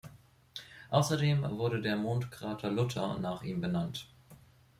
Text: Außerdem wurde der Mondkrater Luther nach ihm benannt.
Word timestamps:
Außerdem 0.89 1.43
wurde 1.59 1.79
der 1.79 1.95
Mondkrater 1.95 2.71
Luther 2.71 3.19
nach 3.19 3.43
ihm 3.43 3.61
benannt. 3.61 4.07